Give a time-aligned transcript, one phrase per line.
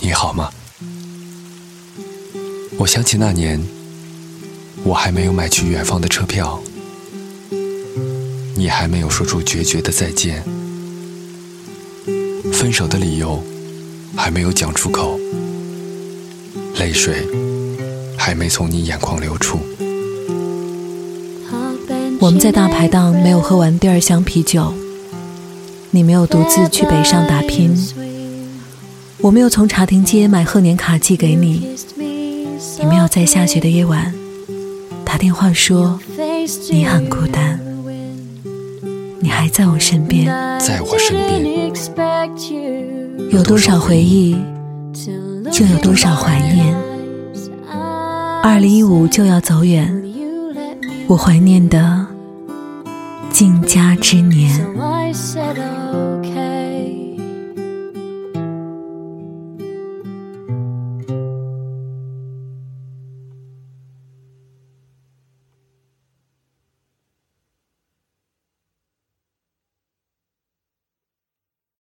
[0.00, 0.50] 你好吗？
[2.78, 3.62] 我想起那年，
[4.84, 6.60] 我还没有买去远方的车票，
[8.54, 10.42] 你还没有说出决绝的再见，
[12.52, 13.42] 分手的理由
[14.14, 15.18] 还没有讲出口，
[16.78, 17.26] 泪水
[18.16, 19.58] 还没从你眼眶流出。
[22.20, 24.72] 我们在大排档没有喝完第二箱啤酒，
[25.90, 27.74] 你没有独自去北上打拼，
[29.20, 31.76] 我没有从茶亭街买贺年卡寄给你，
[32.78, 34.12] 你没有在下雪的夜晚
[35.04, 35.98] 打电话说
[36.70, 37.58] 你很孤单，
[39.20, 40.26] 你还在我身边，
[40.60, 41.72] 在我身边，
[43.30, 44.36] 有多少回忆，
[45.50, 46.74] 就有多少怀念。
[48.42, 50.04] 二零一五就要走远，
[51.08, 52.06] 我怀念的。
[53.30, 54.66] 尽家之年。